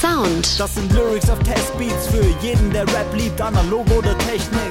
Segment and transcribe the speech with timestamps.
[0.00, 0.60] Sound.
[0.60, 4.70] Das sind Lyrics auf Testbeats für jeden, der Rap liebt, analog oder Technik.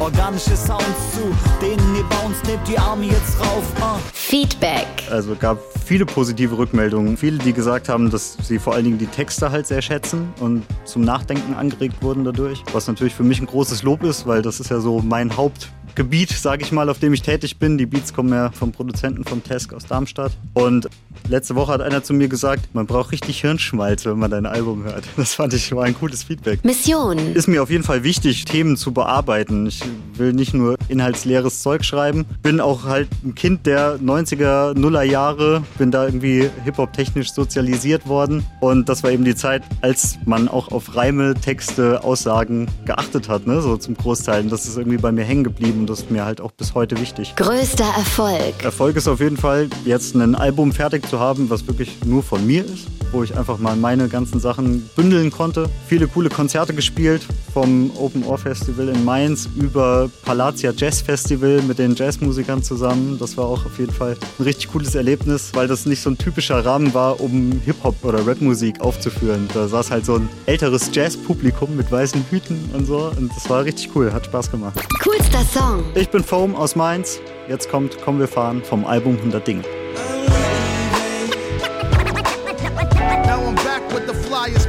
[0.00, 1.20] Organische Sounds zu
[1.60, 3.62] denen ihr uns nehmt die Arme jetzt rauf.
[3.80, 4.00] Uh.
[4.12, 4.88] Feedback.
[5.12, 7.16] Also gab viele positive Rückmeldungen.
[7.16, 10.64] Viele, die gesagt haben, dass sie vor allen Dingen die Texte halt sehr schätzen und
[10.84, 12.64] zum Nachdenken angeregt wurden dadurch.
[12.72, 15.68] Was natürlich für mich ein großes Lob ist, weil das ist ja so mein Haupt
[15.94, 17.78] Gebiet, sage ich mal, auf dem ich tätig bin.
[17.78, 20.32] Die Beats kommen ja vom Produzenten vom Tesk aus Darmstadt.
[20.52, 20.88] Und
[21.28, 24.84] letzte Woche hat einer zu mir gesagt, man braucht richtig Hirnschmalz, wenn man dein Album
[24.84, 25.04] hört.
[25.16, 26.64] Das fand ich war ein cooles Feedback.
[26.64, 27.18] Mission.
[27.34, 29.66] Ist mir auf jeden Fall wichtig, Themen zu bearbeiten.
[29.66, 29.82] Ich
[30.14, 32.24] will nicht nur inhaltsleeres Zeug schreiben.
[32.42, 35.62] Bin auch halt ein Kind der 90er, Nuller Jahre.
[35.78, 38.44] Bin da irgendwie Hip-Hop-technisch sozialisiert worden.
[38.60, 43.46] Und das war eben die Zeit, als man auch auf Reime, Texte, Aussagen geachtet hat,
[43.46, 43.62] ne?
[43.62, 44.42] so zum Großteil.
[44.42, 46.72] Und das ist irgendwie bei mir hängen geblieben und das ist mir halt auch bis
[46.72, 47.36] heute wichtig.
[47.36, 48.64] Größter Erfolg.
[48.64, 52.46] Erfolg ist auf jeden Fall, jetzt ein Album fertig zu haben, was wirklich nur von
[52.46, 55.70] mir ist, wo ich einfach mal meine ganzen Sachen bündeln konnte.
[55.86, 57.22] Viele coole Konzerte gespielt,
[57.54, 63.16] vom Open Ohr Festival in Mainz über Palatia Jazz Festival mit den Jazzmusikern zusammen.
[63.18, 66.18] Das war auch auf jeden Fall ein richtig cooles Erlebnis, weil das nicht so ein
[66.18, 69.48] typischer Rahmen war, um Hip-Hop oder Rapmusik aufzuführen.
[69.54, 73.64] Da saß halt so ein älteres Jazzpublikum mit weißen Hüten und so und das war
[73.64, 74.78] richtig cool, hat Spaß gemacht.
[75.00, 75.84] Coolster Song.
[75.94, 77.20] Ich bin Foam aus Mainz.
[77.48, 79.62] Jetzt kommt Komm wir fahren vom Album 100 Dinge.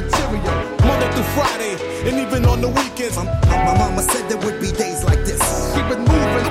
[0.00, 0.54] Material.
[0.86, 1.74] Monday through Friday,
[2.08, 3.16] and even on the weekends.
[3.16, 5.42] My mama said there would be days like this.
[5.74, 6.48] Keep it moving.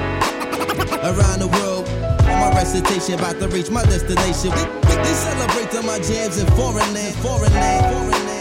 [1.09, 1.87] Around the world,
[2.25, 4.51] my recitation about to reach my destination.
[4.51, 8.36] They celebrate on my jams in foreign land, foreign land, foreign land.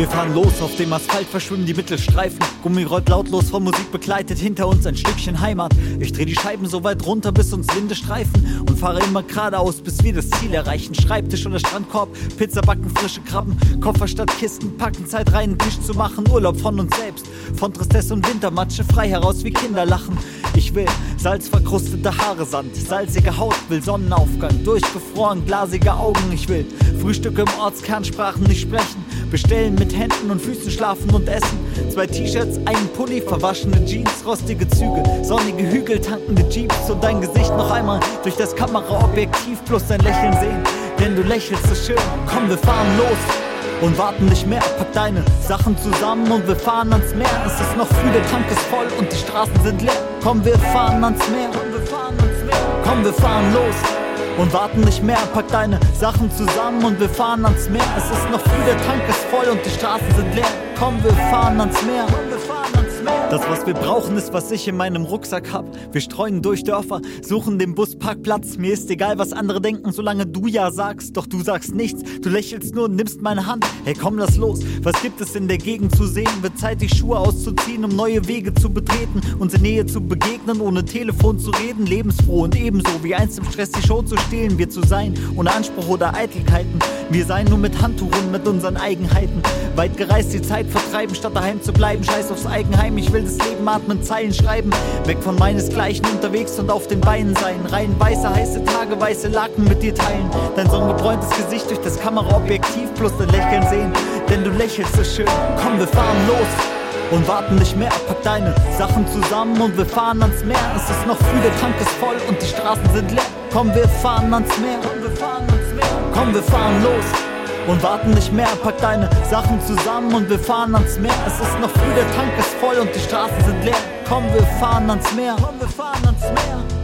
[0.00, 2.38] Wir fahren los, auf dem Asphalt verschwimmen die Mittelstreifen.
[2.62, 5.74] Gummi rollt lautlos von Musik begleitet, hinter uns ein Stückchen Heimat.
[5.98, 8.64] Ich dreh die Scheiben so weit runter, bis uns Winde streifen.
[8.66, 10.94] Und fahre immer geradeaus, bis wir das Ziel erreichen.
[10.94, 13.58] Schreibtisch oder Strandkorb, Pizza backen, frische Krabben.
[13.82, 16.26] Koffer statt Kisten, packen Zeit rein, Tisch zu machen.
[16.30, 18.84] Urlaub von uns selbst, von Tristesse und Wintermatsche.
[18.84, 20.16] Frei heraus wie Kinder lachen.
[20.54, 20.86] Ich will
[21.18, 26.32] salzverkrustete Haare, Sand, salzige Haut, will Sonnenaufgang, durchgefroren, glasige Augen.
[26.32, 26.64] Ich will
[27.02, 29.04] Frühstücke im Ortskern, Sprachen nicht sprechen.
[29.30, 31.58] Bestellen mit Händen und Füßen schlafen und essen.
[31.92, 37.50] Zwei T-Shirts, einen Pulli, verwaschene Jeans, rostige Züge, sonnige Hügel, tankende Jeeps und dein Gesicht
[37.56, 40.62] noch einmal durch das Kameraobjektiv plus dein Lächeln sehen.
[40.98, 42.02] Denn du lächelst so schön.
[42.26, 44.60] Komm, wir fahren los und warten nicht mehr.
[44.78, 47.30] Pack deine Sachen zusammen und wir fahren ans Meer.
[47.46, 49.92] Es ist noch früh, der Tank ist voll und die Straßen sind leer.
[50.22, 51.50] Komm, wir fahren ans Meer.
[51.52, 52.82] Komm, wir fahren ans Meer.
[52.84, 53.99] Komm, wir fahren los
[54.38, 55.18] und warten nicht mehr.
[55.32, 57.82] Pack deine Sachen zusammen und wir fahren ans Meer.
[57.96, 60.46] Es ist noch früh, der Tank ist voll und die Straßen sind leer.
[60.78, 62.06] Komm, wir fahren ans Meer.
[62.06, 62.89] Komm, wir fahren ans Meer.
[63.04, 65.64] Das, was wir brauchen, ist, was ich in meinem Rucksack hab.
[65.92, 68.56] Wir streuen durch Dörfer, suchen den Busparkplatz.
[68.58, 71.16] Mir ist egal, was andere denken, solange du ja sagst.
[71.16, 73.64] Doch du sagst nichts, du lächelst nur und nimmst meine Hand.
[73.84, 74.60] Hey, komm, lass los.
[74.82, 76.28] Was gibt es in der Gegend zu sehen?
[76.42, 79.20] Wird Zeit, die Schuhe auszuziehen, um neue Wege zu betreten.
[79.38, 81.86] Uns in Nähe zu begegnen, ohne Telefon zu reden.
[81.86, 84.58] Lebensfroh und ebenso wie einst im Stress die Show zu stehlen.
[84.58, 86.78] Wir zu sein, ohne Anspruch oder Eitelkeiten.
[87.10, 89.42] Wir sein nur mit Handtuch und mit unseren Eigenheiten.
[89.76, 92.02] Weit gereist, die Zeit vertreiben, statt daheim zu bleiben.
[92.04, 94.70] Scheiß aufs Eigenheim, ich will das Leben atmen, Zeilen schreiben.
[95.04, 97.60] Weg von meinesgleichen unterwegs und auf den Beinen sein.
[97.70, 100.30] Rein weiße, heiße Tage, weiße Laken mit dir teilen.
[100.56, 103.92] Dein sonnengebräuntes Gesicht durch das Kameraobjektiv plus dein Lächeln sehen.
[104.28, 105.26] Denn du lächelst so schön.
[105.62, 107.90] Komm, wir fahren los und warten nicht mehr.
[108.06, 110.56] Pack deine Sachen zusammen und wir fahren ans Meer.
[110.76, 113.22] Es ist noch früh, der Tank ist voll und die Straßen sind leer.
[113.52, 114.78] Komm, wir fahren ans Meer.
[114.82, 116.12] Komm, wir fahren ans Meer.
[116.14, 117.29] Komm, wir fahren los
[117.66, 118.48] und warten nicht mehr.
[118.62, 121.12] Pack deine Sachen zusammen und wir fahren ans Meer.
[121.26, 123.74] Es ist noch früh, der Tank ist voll und die Straßen sind leer.
[124.08, 125.36] Komm, wir fahren ans Meer.
[125.40, 126.79] Komm, wir fahren ans Meer.